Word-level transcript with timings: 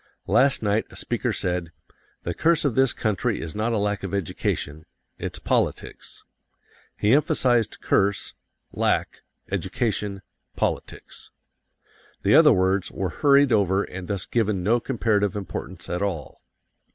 Last 0.25 0.63
night 0.63 0.87
a 0.89 0.95
speaker 0.95 1.31
said: 1.31 1.71
"The 2.23 2.33
curse 2.33 2.65
of 2.65 2.73
this 2.73 2.91
country 2.91 3.39
is 3.39 3.53
not 3.53 3.71
a 3.71 3.77
lack 3.77 4.01
of 4.01 4.15
education. 4.15 4.87
It's 5.19 5.37
politics." 5.37 6.23
He 6.97 7.13
emphasized 7.13 7.81
curse, 7.81 8.33
lack, 8.71 9.21
education, 9.51 10.23
politics. 10.55 11.29
The 12.23 12.33
other 12.33 12.51
words 12.51 12.89
were 12.91 13.09
hurried 13.09 13.51
over 13.51 13.83
and 13.83 14.07
thus 14.07 14.25
given 14.25 14.63
no 14.63 14.79
comparative 14.79 15.35
importance 15.35 15.87
at 15.87 16.01
all. 16.01 16.41